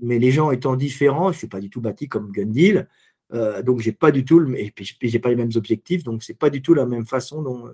[0.00, 2.88] mais, les gens étant différents, je ne suis pas du tout bâti comme Gundil,
[3.34, 6.22] euh, donc j'ai pas du tout, le, et puis j'ai pas les mêmes objectifs, donc
[6.22, 7.68] c'est pas du tout la même façon dont,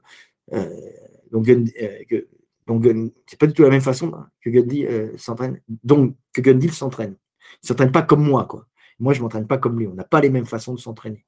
[0.52, 0.68] euh,
[1.30, 2.26] donc, que,
[2.66, 2.84] donc
[3.26, 7.16] c'est pas du tout la même façon que Gundil s'entraîne, donc que Gundil s'entraîne.
[7.62, 8.66] Il s'entraîne pas comme moi, quoi.
[8.98, 9.86] Moi, je ne m'entraîne pas comme lui.
[9.86, 11.24] On n'a pas les mêmes façons de s'entraîner.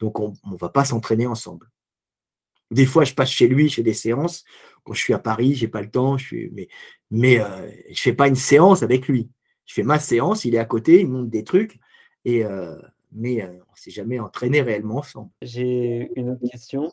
[0.00, 1.70] Donc, on ne va pas s'entraîner ensemble.
[2.70, 4.44] Des fois, je passe chez lui, chez des séances.
[4.84, 6.18] Quand je suis à Paris, je n'ai pas le temps.
[6.18, 6.36] Je.
[7.10, 9.30] Mais, euh, je ne fais pas une séance avec lui.
[9.66, 11.78] Je fais ma séance, il est à côté, il monte des trucs.
[12.26, 12.76] Euh,
[13.12, 15.30] mais euh, on ne s'est jamais entraîné réellement ensemble.
[15.42, 16.92] J'ai une autre question.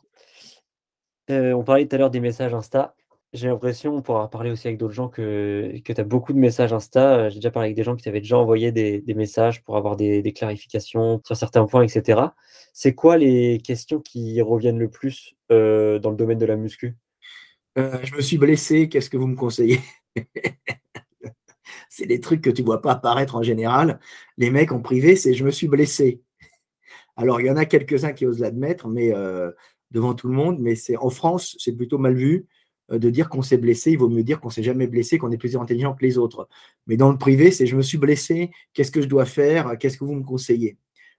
[1.28, 2.94] on parlait tout à l'heure des messages Insta.
[3.32, 6.38] J'ai l'impression, on pourra parler aussi avec d'autres gens, que, que tu as beaucoup de
[6.38, 7.18] messages Insta.
[7.18, 9.96] Euh, j'ai déjà parlé avec des gens qui t'avaient déjà envoyé des, messages pour avoir
[9.96, 12.20] des, clarifications sur certains points, etc.
[12.72, 16.96] C'est quoi les questions qui reviennent le plus euh, dans le domaine de la muscu?
[17.78, 19.80] Euh, Je me suis blessé, qu'est-ce que vous me conseillez?
[21.90, 24.00] C'est des trucs que tu ne vois pas apparaître en général.
[24.38, 26.20] Les mecs en privé, c'est je me suis blessé.
[27.16, 29.12] Alors, il y en a quelques-uns qui osent l'admettre, mais
[29.90, 32.46] devant tout le monde, mais c'est en France, c'est plutôt mal vu.
[32.92, 35.32] Euh, de dire qu'on s'est blessé, il vaut mieux dire qu'on s'est jamais blessé, qu'on
[35.32, 36.48] est plus intelligent que les autres.
[36.86, 39.98] Mais dans le privé, c'est je me suis blessé, qu'est-ce que je dois faire, qu'est-ce
[39.98, 40.76] que vous me conseillez?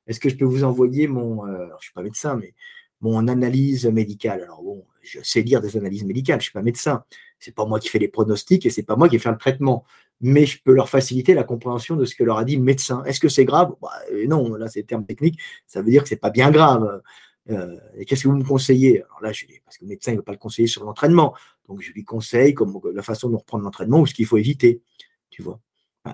[0.07, 2.53] Est-ce que je peux vous envoyer mon, euh, je ne suis pas médecin, mais
[3.01, 4.43] mon analyse médicale?
[4.43, 7.03] Alors bon, je sais lire des analyses médicales, je ne suis pas médecin,
[7.39, 9.83] c'est pas moi qui fais les pronostics et c'est pas moi qui fais le traitement,
[10.21, 13.03] mais je peux leur faciliter la compréhension de ce que leur a dit le médecin.
[13.03, 13.75] Est-ce que c'est grave?
[13.81, 13.91] Bah,
[14.27, 17.01] Non, là c'est terme technique, ça veut dire que c'est pas bien grave.
[17.49, 19.03] Euh, qu'est-ce que vous me conseillez?
[19.03, 21.33] Alors là, je, parce que le médecin ne va pas le conseiller sur l'entraînement.
[21.67, 24.81] Donc, je lui conseille comme la façon de reprendre l'entraînement ou ce qu'il faut éviter.
[25.29, 25.59] Tu vois.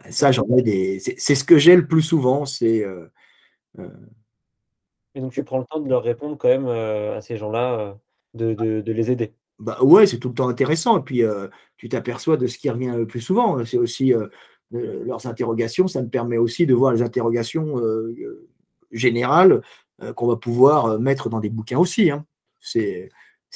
[0.10, 1.00] Ça, j'en ai des.
[1.00, 2.46] C'est ce que j'ai le plus souvent.
[2.46, 2.84] C'est.
[2.84, 3.08] Euh,
[3.80, 3.90] euh,
[5.16, 7.98] Et donc, tu prends le temps de leur répondre quand même à ces gens-là,
[8.34, 9.34] de, de, les aider.
[9.60, 11.00] Bah ouais, c'est tout le temps intéressant.
[11.00, 11.22] Et puis,
[11.78, 13.64] tu t'aperçois de ce qui revient le plus souvent.
[13.66, 14.14] C'est aussi
[14.72, 15.88] leurs interrogations.
[15.88, 17.80] Ça me permet aussi de voir les interrogations
[18.92, 19.62] générales
[20.16, 22.12] qu'on va pouvoir euh, mettre dans des bouquins aussi.
[22.12, 22.26] Hein.
[22.60, 23.10] C'est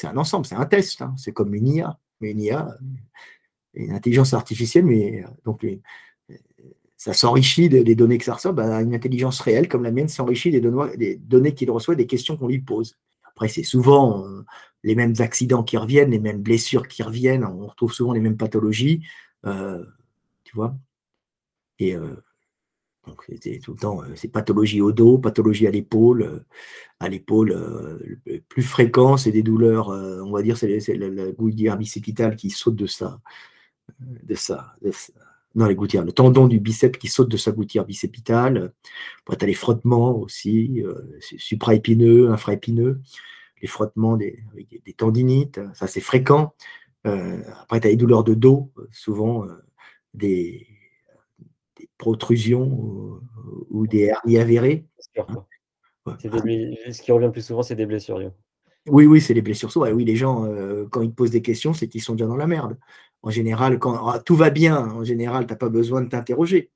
[0.03, 1.01] un ensemble, c'est un test.
[1.01, 1.13] Hein.
[1.17, 1.99] C'est comme une IA.
[2.21, 2.87] Une IA, euh,
[3.73, 5.65] une intelligence artificielle, mais donc
[6.95, 8.53] ça s'enrichit des, données que ça reçoit.
[8.53, 10.61] Ben, une intelligence réelle comme la mienne s'enrichit des,
[11.19, 12.97] données qu'il reçoit, des questions qu'on lui pose.
[13.23, 14.25] Après, c'est souvent
[14.83, 17.45] les mêmes accidents qui reviennent, les mêmes blessures qui reviennent.
[17.45, 19.03] On retrouve souvent les mêmes pathologies.
[19.43, 20.75] tu vois
[23.07, 26.21] donc, c'était tout le temps, euh, c'est pathologie au dos, pathologie à l'épaule.
[26.23, 26.39] Euh,
[26.99, 31.77] à l'épaule, euh, le plus fréquent, c'est des douleurs, on va dire, c'est la, gouttière
[31.77, 33.21] bicépitale qui saute de ça.
[33.99, 34.35] De
[35.55, 38.73] non, les gouttières, le tendon du biceps qui saute de sa gouttière bicépitale.
[39.21, 40.83] Après, tu as les frottements aussi,
[41.19, 42.99] supraépineux, infraépineux,
[43.61, 44.43] les frottements des,
[44.85, 46.55] des tendinites, ça c'est fréquent.
[47.03, 49.45] après, tu as les douleurs de dos, souvent
[50.15, 50.67] des,
[51.97, 53.19] protrusions
[53.69, 54.85] ou, des hernies avérées.
[56.05, 58.31] ce qui revient plus souvent, c'est des blessures.
[58.87, 59.69] Oui, oui, c'est des blessures.
[59.75, 62.37] oui, les gens, euh, quand ils te posent des questions, c'est qu'ils sont déjà dans
[62.37, 62.77] la merde.
[63.21, 66.71] En général, quand ah, tout va bien, en général, tu n'as pas besoin de t'interroger.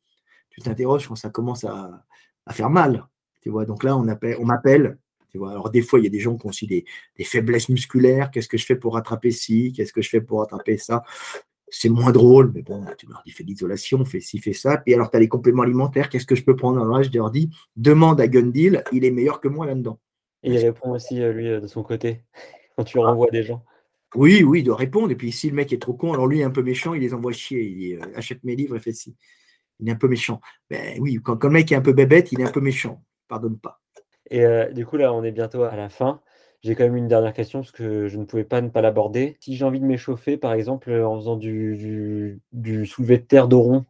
[0.50, 2.04] Tu t'interroges quand ça commence à,
[2.52, 3.08] faire mal.
[3.42, 4.98] Tu vois, donc là, on, appelle, on m'appelle.
[5.30, 6.84] Tu vois, alors des fois, il y a des gens qui ont aussi des,
[7.18, 8.32] des faiblesses musculaires.
[8.32, 9.72] Qu'est-ce que je fais pour rattraper ci?
[9.72, 11.04] Qu'est-ce que je fais pour rattraper ça?
[11.74, 14.78] C'est moins drôle, mais bon, tu leur dis fais de l'isolation, fais ci, fais ça.
[14.78, 17.10] Puis alors, tu as les compléments alimentaires, qu'est-ce que je peux prendre Alors là, je
[17.18, 19.98] leur dis demande à Gundil, il est meilleur que moi là-dedans.
[20.44, 22.24] Et il répond aussi, euh, lui, euh, de son côté,
[22.76, 23.64] quand tu renvoies des gens.
[24.16, 25.12] Oui, oui, il doit répondre.
[25.12, 27.02] Et puis si le mec est trop con, alors lui est un peu méchant, il
[27.02, 27.64] les envoie chier.
[27.64, 29.16] Il euh, achète mes livres et fait ci.
[29.80, 30.42] Il est un peu méchant.
[30.70, 33.02] Ben oui, quand, le mec est un peu bébête, il est un peu méchant.
[33.30, 33.80] Pardonne pas.
[34.30, 36.22] Et du coup, là, on est bientôt à la fin.
[36.62, 39.38] J'ai quand même une dernière question parce que je ne pouvais pas ne pas l'aborder.
[39.40, 43.86] Si j'ai envie de m'échauffer, par exemple, en faisant du, du, soulevé de terre d'oron,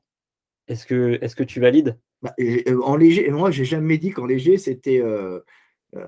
[0.67, 1.99] est-ce que, est que tu valides?
[2.21, 5.41] Bah, euh, En léger, moi, j'ai jamais dit qu'en léger, c'était euh,
[5.95, 6.05] euh,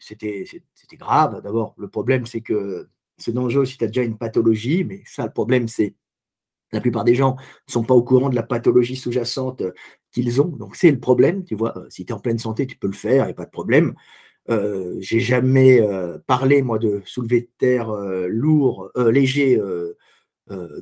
[0.00, 0.46] c'était
[0.96, 1.42] grave.
[1.42, 5.26] D'abord, le problème, c'est que c'est dangereux si tu as déjà une pathologie, mais ça,
[5.26, 5.94] le problème, c'est
[6.72, 7.36] la plupart des gens
[7.68, 9.62] ne sont pas au courant de la pathologie sous-jacente
[10.12, 10.48] qu'ils ont.
[10.48, 11.74] Donc, c'est le problème, tu vois.
[11.90, 13.50] Si tu es en pleine santé, tu peux le faire, il n'y a pas de
[13.50, 13.94] problème.
[14.48, 15.80] J'ai jamais
[16.26, 19.60] parlé, moi, de soulever de terre euh, lourd, léger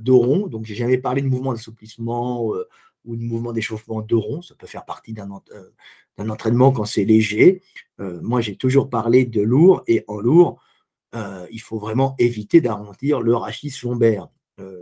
[0.01, 0.47] d'oron.
[0.47, 2.47] Donc, j'ai jamais parlé de mouvement d'assouplissement
[3.05, 4.43] ou de mouvement d'échauffement d'oron.
[4.43, 5.31] Ça peut faire partie d'un
[6.19, 7.63] entraînement quand c'est léger.
[7.99, 10.63] moi, j'ai toujours parlé de lourd et en lourd,
[11.51, 14.29] il faut vraiment éviter d'arrondir le rachis lombaire.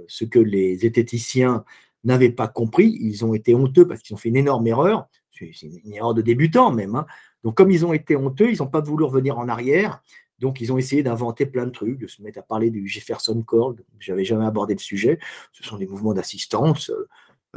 [0.06, 1.64] ce que les zététiciens
[2.06, 2.96] n'avaient pas compris.
[3.00, 5.08] Ils ont été honteux parce qu'ils ont fait une énorme erreur.
[5.32, 6.94] C'est une erreur de débutant même.
[6.94, 7.06] Hein.
[7.46, 10.02] Donc, comme ils ont été honteux, ils n'ont pas voulu revenir en arrière.
[10.40, 13.40] Donc, ils ont essayé d'inventer plein de trucs, de se mettre à parler du Jefferson
[13.48, 13.76] Call.
[14.00, 15.20] Je n'avais jamais abordé le sujet.
[15.52, 16.90] Ce sont des mouvements d'assistance.
[16.90, 17.08] Euh,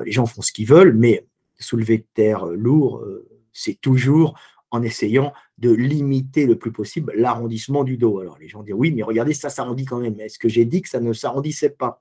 [0.06, 1.25] les gens font ce qu'ils veulent, mais
[1.58, 4.38] soulever de terre lourd, euh, c'est toujours
[4.69, 8.19] en essayant de limiter le plus possible l'arrondissement du dos.
[8.19, 10.19] Alors, les gens disent oui, mais regardez, ça s'arrondit quand même.
[10.19, 11.99] Est-ce que j'ai dit que ça ne s'arrondissait pas?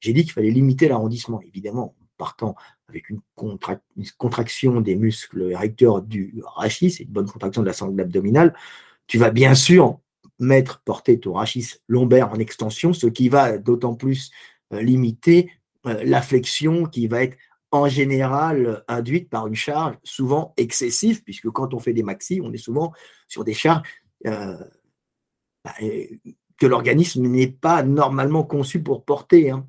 [0.00, 2.56] J'ai dit qu'il fallait limiter l'arrondissement, évidemment, partant
[2.90, 3.20] avec une,
[4.18, 8.54] contraction des muscles érecteurs du rachis et une bonne contraction de la sangle abdominale.
[9.06, 9.98] Tu vas bien sûr
[10.38, 14.30] mettre, porter ton rachis lombaire en extension, ce qui va d'autant plus
[14.72, 15.50] euh, limiter
[15.86, 17.36] euh, la flexion qui va être
[17.72, 22.52] en général induite par une charge souvent excessive, puisque quand on fait des maxi, on
[22.52, 22.92] est souvent
[23.28, 23.86] sur des charges
[24.26, 24.56] euh,
[25.64, 25.74] bah,
[26.58, 29.50] que l'organisme n'est pas normalement conçu pour porter.
[29.50, 29.66] Hein.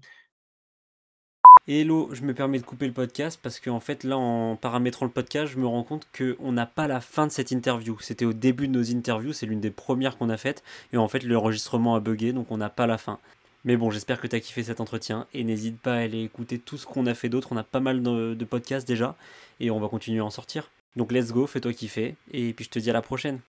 [1.68, 5.12] Hello, je me permets de couper le podcast parce qu'en fait là en paramétrant le
[5.12, 8.00] podcast je me rends compte qu'on n'a pas la fin de cette interview.
[8.02, 11.08] C'était au début de nos interviews, c'est l'une des premières qu'on a faites et en
[11.08, 13.20] fait l'enregistrement a bugué donc on n'a pas la fin.
[13.64, 16.58] Mais bon j'espère que tu as kiffé cet entretien et n'hésite pas à aller écouter
[16.58, 19.16] tout ce qu'on a fait d'autre, on a pas mal de, de podcasts déjà
[19.60, 20.72] et on va continuer à en sortir.
[20.96, 23.40] Donc let's go, fais-toi kiffer et puis je te dis à la prochaine.